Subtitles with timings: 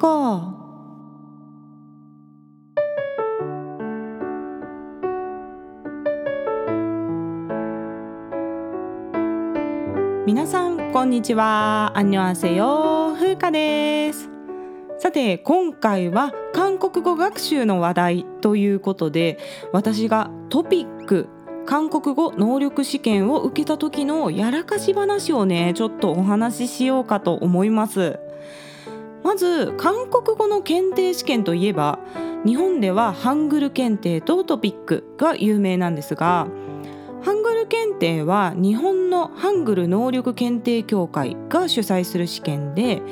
[0.00, 0.40] 語
[10.26, 11.92] 皆さんこんにちは。
[11.94, 14.30] アンニョンアセヨ風花です。
[14.98, 19.38] さて今回は韓国語学習の話題ということで
[19.72, 21.28] 私がトピック
[21.66, 28.18] 韓国語能力試験を受けた時のやらかし話をねちょっとお話ししようかと思います。
[29.30, 32.00] まず韓国語の検定試験といえば
[32.44, 36.48] 日本ではハングル検定と TOPIK が有名なんですが
[37.22, 43.02] ハングル検定は日本のハングル能力検定協会が主催する試験で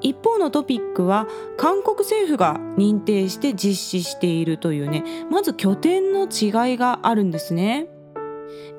[0.00, 1.26] 一方の TOPIK は
[1.56, 7.88] 韓国政府が認定して実施しているというねまず拠点の違いがあるんですね。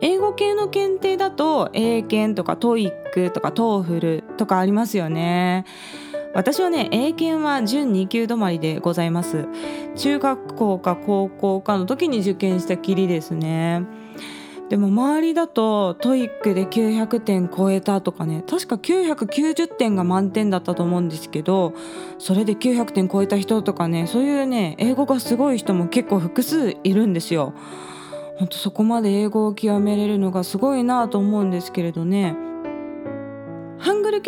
[0.01, 5.65] 英語系の検定だと英検とか TOEIC とか TOEFL とかありますよね。
[6.40, 9.45] 私はね英検は準2級止まりでございます。
[9.98, 13.84] 中学校か高校かの時に受験したきりですね。
[14.70, 21.73] でも周りだと TOEIC で900点超えたとかね確か990点が満点だったと思うんですけど
[22.20, 27.54] それで900点超えた人とかねそういうね英語がすごい人も結構複数いるんですよ。
[28.37, 32.37] ほんとそこまで英語を極めれるのがすごいなと思うんですけれどね。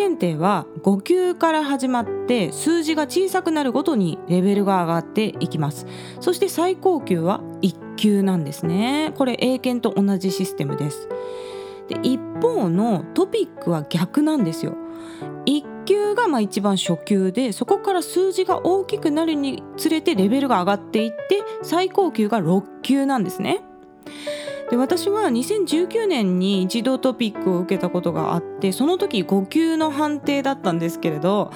[0.01, 5.85] 検定は5級から始まって数字が小さくなるごとにレベルが上がっていきます。
[6.19, 9.13] そして最高級は1級なんですね。
[9.15, 11.07] これ英検と同じシステムです。
[11.87, 14.73] で一方のトピックは逆なんですよ。
[15.45, 23.61] 1級がまあ一番初級でそこから数字が大きくなるにつれてレベルが上がっていって最高級が6級なんですね。
[24.71, 31.51] で私は2019年に一度トピックを受けたことがあってその時5級の判定だったんですけれど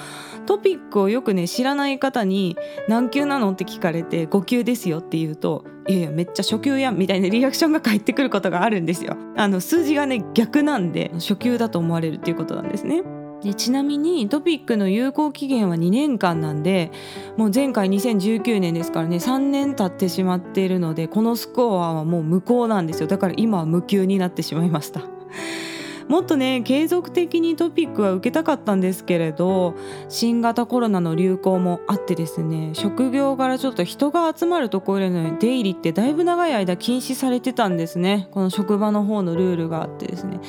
[0.45, 2.57] トピックをよくね知らない方に
[2.89, 9.15] 「何級なの?」って聞かれて「5級ですよ」って言うと「いやいやめっちゃ初級やん」みたいなリアクションが返ってくることがあるんですよ。
[9.37, 13.01] あの数字がね逆なんで初級だと思われるっていうことなんですね。
[13.41, 16.91] でちなみにトピックの有効期限は2年間なんで
[17.37, 23.07] もう前回2019年ですからね3年経ってしまっているのでこのスコアはもう無効なんですよ。
[23.07, 25.01] だから今は無給になってしまいました。
[26.07, 29.73] もっとね継続的にトピックは受けたかったんですけれど
[30.07, 38.27] 新型コロナの流行もあってですね職業柄ちょっと人が集まるところへの出入りってだいぶ長い間禁止されてたんですね。
[38.31, 40.39] この職場の方のルールがあってですね。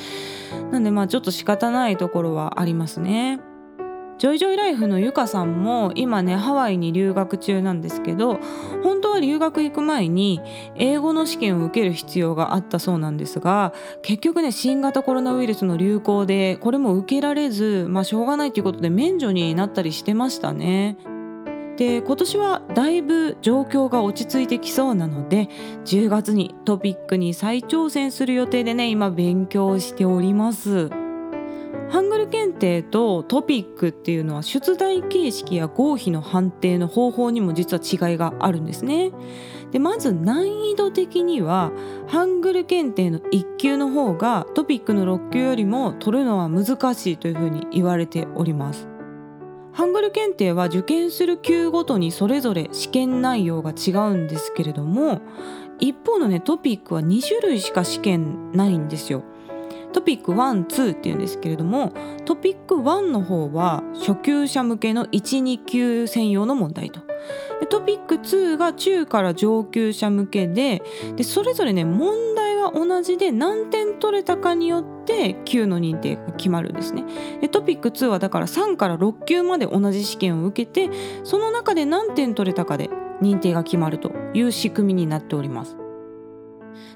[0.71, 3.39] なんでまあちょっと仕方ないところはありますね。
[4.17, 8.39] ジョイジョイライフのゆかさんも今ねハワイに留学中なんですけど
[8.83, 10.41] 本当は留学行く前に
[10.75, 20.97] 英語の試験を受ける必要があったそうなんですが結局ね新型コロナウイルスの流行でこれも受けられずまあしょうがないということで免除になったりしてましたね。
[21.77, 25.47] で今年はだいぶ状況が落ち着いてきそうなので
[25.85, 30.89] 10月にトピックに再挑戦する予定でね今勉強しております。
[31.89, 39.11] ハングル検定とトピックっていうのは出題形式や合否の判定の方法にも実は違いがあるんですね。
[39.71, 41.71] でまず難易度的には
[42.07, 48.96] ハングル検定の1級の方がトピックの6級よりも取るのは難しいというふうに言われております。
[49.77, 55.21] ハングル検定は受験する級ごとにそれぞれ試験内容が違うんですけれども
[55.79, 59.23] 一方のねトピックは2種類しか試験ないんですよ。
[59.97, 61.91] トピック12っていうんですけれども
[62.25, 67.01] トピック1の方は初級者向けの12級専用の問題と。
[67.71, 70.83] トピック2が中から上級者向けで
[71.15, 77.03] でそれぞれね問題は同じで何点取れたかによって級の認定が決まるんですね。
[77.41, 85.86] でトピック2はだから3から6級まで同じ試験を受けてその中で何点取れたかで認定が決まるという仕組みになっております。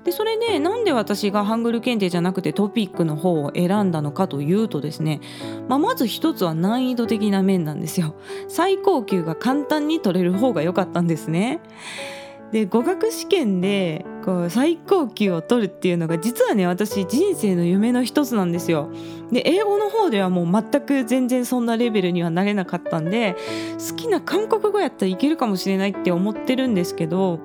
[0.03, 5.22] でそれでなんで私がハングル検定じゃなくてトピックの方を選んだのかというとですね、
[5.67, 8.16] まあ、まず一つは難易度的な面なんですよ
[8.47, 11.61] 最高級が簡単に取れる方が良かったんですね
[12.52, 18.90] で語学試験でこう最高級を取るっていうのが実はね私人生の夢の一つなんですよ。
[19.31, 23.37] で英語の方ではもう全く全然そんなレベルにはなれなかったんで
[23.90, 27.40] 好きな韓国語やったらいけるかもしれないって思ってるんですけど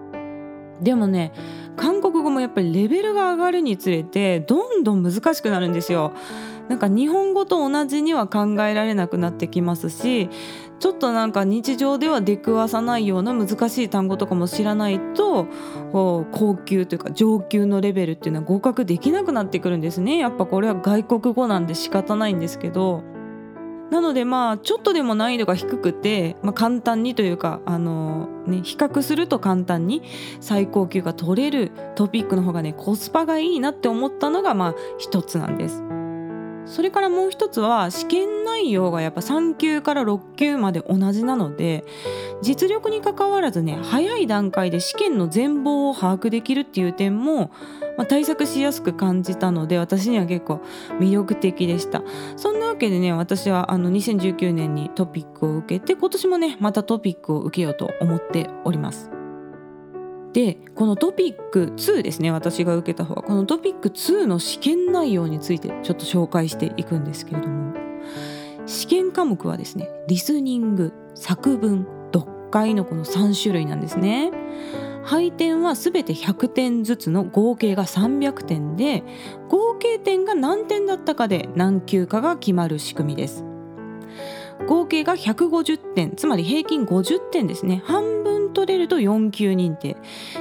[0.80, 1.32] でもね
[1.76, 6.12] 韓国語もやっぱりレベルが上がるにつれてどんどん難しくなるんですよ。
[6.69, 10.28] なんか日本語と同じには考えられなくなってきますし
[10.78, 15.46] ちょっとなんか日常では出くわさないような難しい単語とかも知らないと
[15.93, 23.05] こう高級というか上級のレベルっていうのは合格できなくなってくるんですねやっぱこれは外国語なんで仕方ないんですけど
[23.90, 30.02] なのでまあちょっとでも難易度が低くて、まあ、簡単にというかあの、ね、比較すると簡単に
[30.40, 35.95] 最高級が取れるトピックの方がねコスパがいいなって思ったのがまあ一つなんです。
[36.66, 41.84] それからもう一つは試験内容がやっぱ3級から6級まで同じなので
[42.42, 47.50] 実力にかかわらずね早い段階で試験の全貌を把握できるっていう点も、
[47.96, 50.60] まあ、対策しやすく感じたので私には結構
[51.00, 52.02] 魅力的でした。
[52.36, 59.15] そんなわけでね私はあの2019年にトピックを受けて今年もねまたトピックを受けようと思っております。
[60.36, 63.22] でこのトピック2ですね私が受けた方は。
[63.22, 67.72] このトピック2の試験内容についてちょっと紹介していくんですけれども。
[68.66, 74.30] 試験科目はですねリスニング作文読解のこの3種類なんですね。
[75.04, 79.04] 配点は全て100点ずつの合計が300点で
[79.48, 83.42] 合計点が何点だったかで何級かが決まる仕組みです。
[84.68, 87.82] 合計が150点つまり平均50点ですね。
[87.86, 89.96] 半分取れると4級認定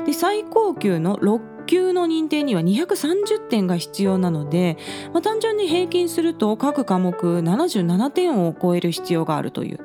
[0.05, 4.77] で最高級の6級の認定には230点が必要なので、
[5.11, 9.79] まあ、単純に平均すると各科目77点を超える必要があるという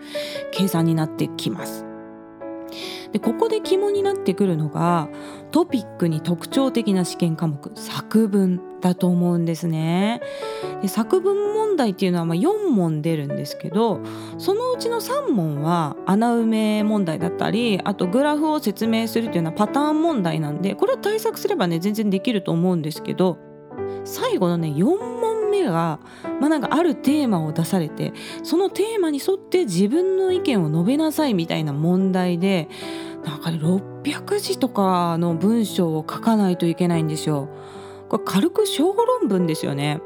[0.53, 1.85] 計算になってきます。
[3.13, 5.09] でここで肝になってくるのが
[5.51, 10.21] トピックに特徴的な試験科目作文だと思うんですね。
[10.83, 14.01] で作文問題っていうのはま4問出るんですけど
[14.39, 23.39] そのうちの3問は穴埋め問題だったりあとグラフを説明するっていうのはパターン問題なんでこれを対策すればね全然できると思うんですけど
[24.05, 26.01] 最後のね4問目が、
[26.41, 28.13] まあ、なんかあるテーマを出されて
[28.43, 32.69] そのテーマに沿って自分の意見を述べなさいみたいな問題で
[33.25, 37.49] なんかね600字とかの文章を書かないといけないんですよ。
[38.09, 40.01] これ軽く小論文ですよね。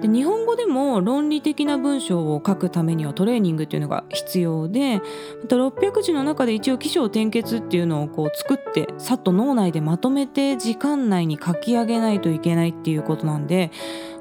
[0.00, 5.00] で日本語でも論理的な文章を書くためにはトレーニングっていうのが必要で
[5.42, 13.70] また600字の中で一応起承転結っていうのをこう作ってさっと脳内でまとめて時間内に書き上げないといけないっていうことなんで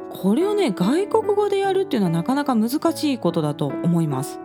[0.10, 4.40] これをね外国語でやるっていうのはなかなか難しいことだと思います。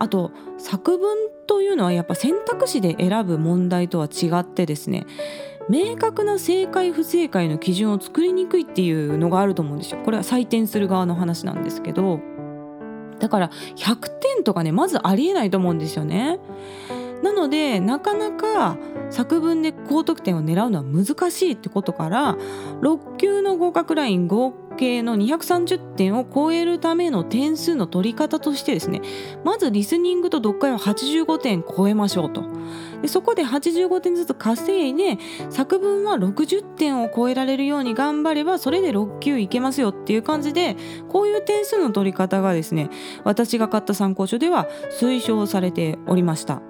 [0.00, 1.16] あと作文
[1.48, 5.06] というのはやっぱ選択肢で選ぶ問題とは違ってですね
[5.68, 10.00] 明確な正解不正解の基準を作りにくいっていうのがあると思うんですよ。
[10.04, 12.20] これは採点する側の話なんですけど。
[13.18, 13.96] だから100
[14.36, 16.38] 点とかねまずありえないと思うんですよね。
[17.22, 18.76] なのでなかなか
[19.10, 22.36] 作文で高得点を狙うのは難しいってことから
[22.80, 29.02] 6級の合格ライン合計の230点を超えるための点数の取り方としてですね
[29.44, 32.44] まずリスニングと読解は85点超えましょうと
[33.02, 35.18] でそこで85点ずつ稼いで
[35.50, 40.76] 作文は60点を超えられるように頑張ればそれで6級いけますよっていう感じで
[41.08, 42.88] こういう点数の取り方がですね
[43.24, 44.68] 私が買った参考書では
[45.00, 46.67] 推奨されておりました。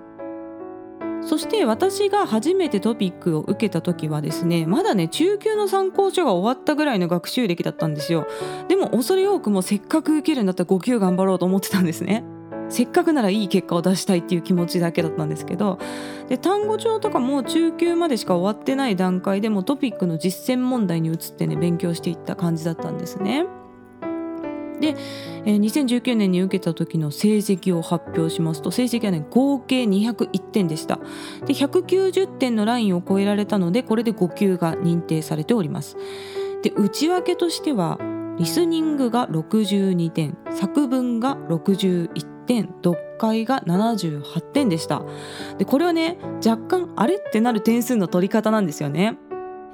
[1.28, 8.26] そして私が初めてトピックを受けた時はですねまだね中級の参考書が終わったぐらいの学習歴だったんですよ。
[8.68, 12.24] でも恐れ多くもせっかく受けるんだったら5級頑張ろうと思ってたんですね。
[12.70, 15.78] せっかくならいい結果を出したいっていう気持ちだけだったんですけど。
[16.30, 23.44] で単語帳とかも中級までしか終わってない段階でもトピックの実践問題に移ってね勉強していった感じだったんですね。
[24.80, 24.96] で、
[25.44, 30.98] えー、2019年に受けた時の成績を発表しますと成績はね合計201点でした。
[31.46, 35.96] で190点のラインを超えられたのでこれで5級が認定されております。
[36.62, 37.98] で内訳としては
[38.38, 45.02] リスニングが62点作文が61点読解が78点でした。
[45.58, 49.18] でこれはね若干あれってなる点数の取り方なんですよね。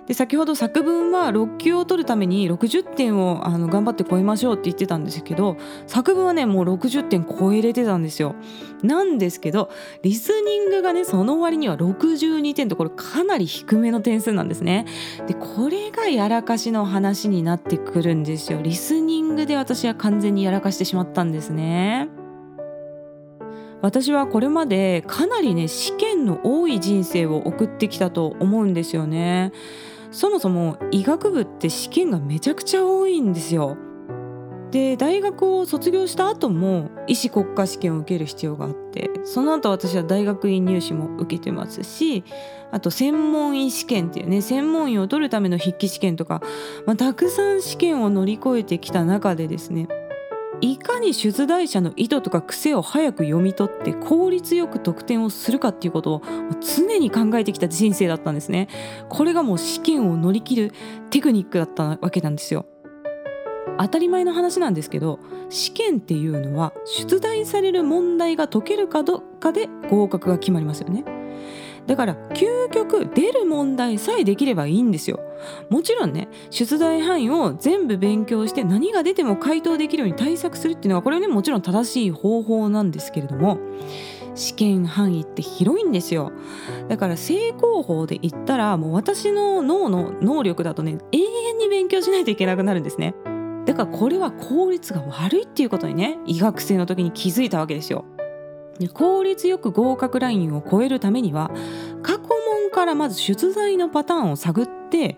[0.06, 5.56] で先ほど作文は6級を取るために60点をあの頑張って超えましょうって言ってたんですけど
[5.86, 8.34] 作文はねもう60点超えれてたんですよ。
[8.82, 9.70] なんですけど
[10.02, 14.84] リスニングがねその割には62点とこれかなり低めの点数なんですね。
[15.26, 18.60] でこれがやらかしの話になってくるんですよ。
[18.60, 22.08] リスニングで私は完全にやらかしてしまったんですね。
[23.80, 29.52] 私はこれまでかなりね試験の多い人生を送ってきたと思うんですよね。
[30.14, 33.76] そもそも医学部って試験がめちゃくちゃ多いんですよ。
[34.70, 42.24] で大学を卒業した後も医師国家試験を受ける必要があってその後私は大学院入試も受けてますし
[42.72, 46.42] あと専門医試験っていうね専門医を取るための筆記試験とか、
[46.86, 49.86] まあ、たくさん試験を乗り越えてきた中でですね
[50.64, 56.22] いかに出題者の意図とか癖を早く読み取って効率よく得点をするかっていうことを
[56.62, 58.68] 常に考えてきた人生だったんですね。
[59.10, 60.72] これがもう試験を乗り切る
[61.10, 62.64] テクニックだったわけなんですよ。
[63.78, 65.18] 当たり前の話なんですけど
[65.50, 71.04] 試験っていうのは出題される問題が解けるかどうかで合格が決まりますよね。
[71.86, 75.20] だから究極出る問題さえできればいいんですよ。
[75.68, 83.58] もちろんね出題範囲を全部勉強して何が出ても回答できるように対策するっていうのはこれはねもちろん正しい方法なんですけれども
[84.34, 86.32] 試験範囲って広いんですよ。
[86.88, 93.14] だから正攻法で言ったらもう私の脳の能力だとね永遠に勉強しないといけなくなるんですね。
[93.64, 98.04] だからこれは効率が悪いっていうことにね医学生の時に気づいたわけですよ。
[98.92, 101.52] 効率よく合格ラインを超えるためには
[102.02, 105.16] 過去問からまず出題のパターンを探って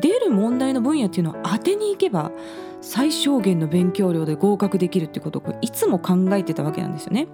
[0.00, 2.32] 出る問題の分野っていうのを当てに行けば
[2.80, 7.28] 最小限の勉強量で合格できるってことをいつも考えてたわけなんですよね。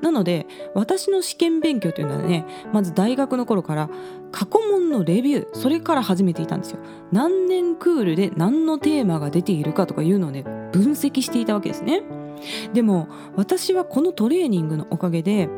[0.00, 3.90] なので私の試験勉強というのはねまず大学の頃から
[4.30, 6.78] 過去問のレビューそれから始めていたんですよ
[7.10, 12.02] 何年クールで何のテーマが出ているかとかいうのをね分析していたわけですね
[12.72, 15.48] でも私はこのトレーニングのおかげで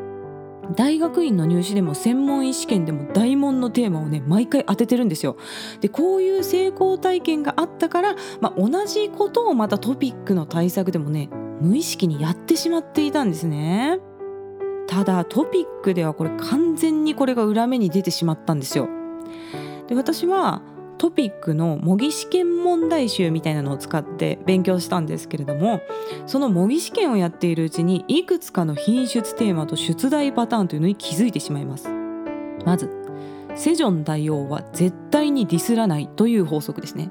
[0.77, 5.37] 大学院の入試でも専門医試験でも大問のテーマをね毎回当ててるんですよ。
[5.81, 11.29] でこういう成功体験があったから、まあ、同じことをまたトピックの対策でもね
[11.61, 14.01] 無意識にやってしまっていたんですね
[14.89, 18.89] ただトピックではこれ完全にこれが裏目に出てしまったんですよ
[19.89, 20.63] で私は
[21.03, 25.81] トピックの模擬試験問題集みたいなのを使って勉強したんですけれども
[26.27, 31.89] その模擬試験をやっているうちにいくつかの品質テーマと出題パターンというのに気づいてしまいます。
[32.65, 32.89] まず
[33.57, 37.11] セジョン大王は絶対にディスらないという法則ですね。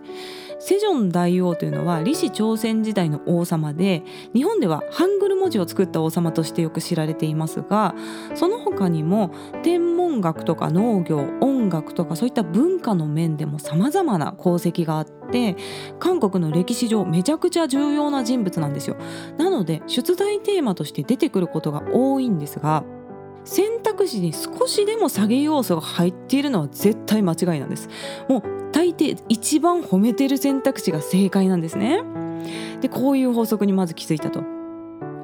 [0.63, 4.03] セジョン大王というのは李氏朝鮮時代の王様で
[4.35, 7.95] 日本ではハングル文字を作った王様としてよく知られていますが
[8.35, 15.55] その他にも天文学とか農業音楽とかそういった文化の面でもさまざまな功績があって
[15.99, 18.97] 韓国の歴史上めちゃくちゃ重要な人物なんですよ。
[19.37, 22.83] なので出題テーマとして出てくることが多いんですが
[23.43, 27.89] 選択肢に少しでも下げ要素が入っているのは絶対間違いなんです。
[28.27, 32.01] もう大抵一番褒めてる選択肢が正解なんですね。
[32.81, 34.43] でこういう法則にまず気づいたと。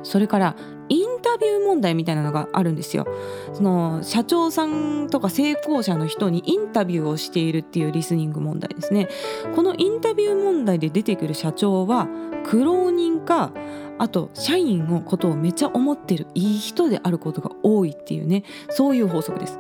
[0.03, 0.55] それから
[0.89, 3.05] インタビュー問題みたいなのがあるんですよ。
[3.53, 9.09] その社長さんとか成功者の人にインタビューをしているっていうリスニング問題ですね。
[9.55, 12.07] このインタビュー問題で出てくる社長は
[12.45, 13.51] 苦労人か
[13.97, 19.59] あと社員のことをめっちゃ思ってるいい人であることが多いっていうねそういう法則です。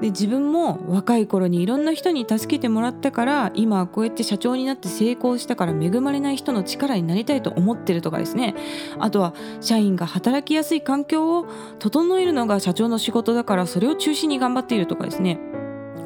[0.00, 8.54] で自分も若い頃にいろんな人に助けてもらったから今はこうやって社長になって成功したから恵まれない人の力になりたいと思ってるとかですね。
[8.98, 11.46] あとは社員が働きやすい環境を
[11.78, 15.38] 整えるのが社長の仕事だからそれを中心に頑張っているとかですね。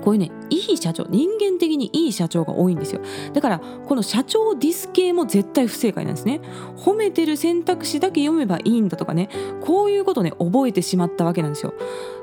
[0.02, 3.00] こういうねいい社長人間的にいい社長が多いんですよ。
[3.32, 6.40] だからこの社長ディス系も絶対不正解なんですね。
[6.76, 9.28] 褒めてる選択肢だけ読めばいいんだとかね。
[9.60, 11.74] こういうことね覚えてしまったわけなんですよ。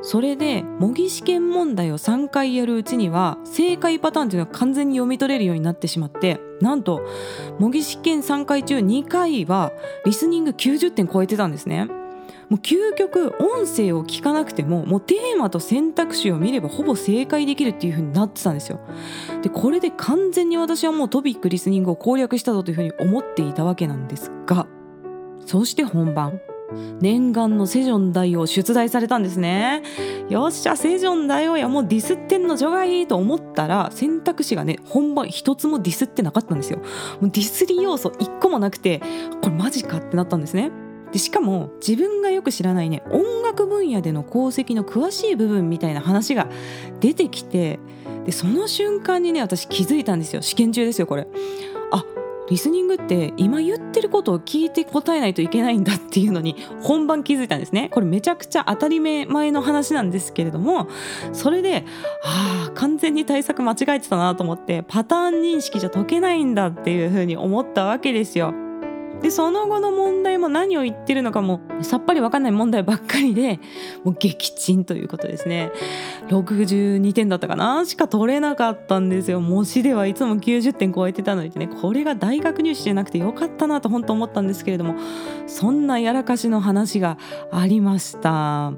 [0.01, 7.01] それで模擬試験問題を3回やるうちには正解パターンっていうのは完全に読み取れるようになってしまってなんと
[7.59, 9.71] 模擬試験3回中2回は
[10.05, 11.87] リスニング90点超えてたんですね。
[12.49, 18.79] もう究極音声を聞かなくてももうテーマと選択肢を見ればほぼ正解できるっていう風になってたんですよ。
[19.41, 24.67] でこれで完全に私はもうトピックリスニングを攻略したぞという風に思っていたわけなんですが
[25.45, 26.39] そして本番。
[26.99, 29.83] 念願のセジョン大王出題されたんですね。
[30.29, 36.79] よっしゃセジョン大王やもうディスってんの除外と思ったら選択肢がね本番一つもディスってなかったんですよ。
[37.21, 39.01] もうディスり要素一個もなくて
[39.41, 40.71] これマジかってなったんですね。
[41.11, 46.49] でしかも自分がよく知らないね音楽分野での功績の詳しい部分みたいな話が
[46.99, 47.79] 出てきて
[48.25, 50.41] でその瞬間にね私気づいたんですよ。
[50.41, 51.27] 試験中ですよこれ。
[51.91, 52.03] あ
[52.49, 57.89] リスニングって今言ってることを聞いて答えないといけないんだっていうのに本番気づいたんですね。
[57.89, 60.87] これめちゃくちゃ当たり前の話なんですけれども
[61.33, 61.85] それで
[62.23, 68.53] ああ完全に対策間違えてたなと思ってパターン認識じゃ解けないんだっていうふうに思ったわけですよ。
[69.21, 73.59] でその後の問題も何を言ってるのかもさっぱり分かんない問題ばっかりで
[74.03, 75.71] もう撃沈ということですね。
[76.29, 77.85] 62点だったかな？
[77.85, 79.41] しか取れなかったんですよ。
[79.41, 81.67] 模試ではいつも90点超えてたのにね。
[81.67, 84.95] これが大学入試じゃなくてよかったなと本当思ったんですけれども
[85.47, 87.17] そんなやらかしの話が
[87.51, 88.73] ありました。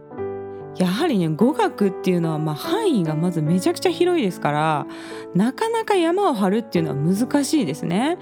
[0.79, 4.87] やはりね語学っていうのはまあ範囲がまずめちゃくちゃ広いですから
[5.35, 8.17] なかなか山を張るっていうのは難しいですね。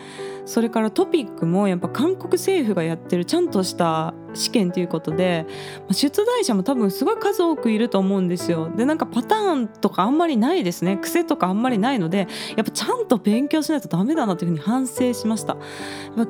[0.45, 5.45] それからトピックもやっぱ韓国政府がやってるちゃんとした試験ということで
[5.91, 8.71] 出題者も多分すごい数多くいると思うんですよ。
[8.75, 15.57] でなんかパターンとかあんまりないですね癖とかあんまりないのでやっぱちゃんと勉強しないとダメだなというふうに反省しました。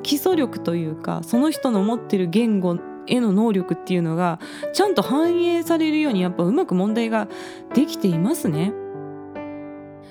[0.02, 2.76] 基礎力というかその人の持ってる言語
[3.08, 4.38] への能力っていうのが
[4.72, 7.28] ちゃんと反映されるようにやっぱうまく問題が
[7.74, 8.72] できていますね。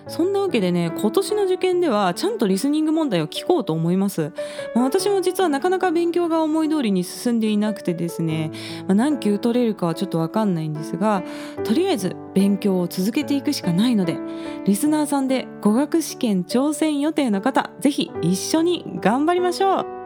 [0.07, 4.31] そんなわけでね今年の受験ではちゃんとリスニング問題を聞こうと思います、
[4.73, 8.51] まあ、私も実はなかなか勉強が思い通りに進んでいなくてですね、
[8.87, 11.23] まあ、何級取れるかはちょっとわかんないんですが
[11.63, 14.17] とりあえず勉強を続けていくしかないので
[14.65, 19.96] リスナーさんで語学試験挑戦予定の方是非一緒に頑張りましょう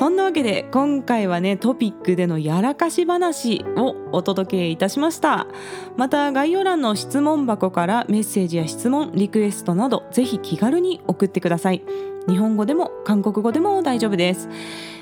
[0.00, 5.46] そんなわけで今回はねトピックでのやらかし話をお届けいたしました。
[5.98, 11.82] また概要欄の質問箱からメッセージや質問リクエストなどぜひ気軽に送ってください。
[12.26, 14.48] 日本語でも韓国語でも大丈夫です。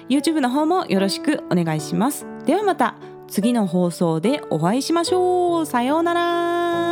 [0.08, 2.26] YouTube の方もよろしくお願いします。
[2.44, 2.96] ではまた
[3.28, 5.66] 次の放送でお会いしましょう。
[5.66, 6.88] さようなら。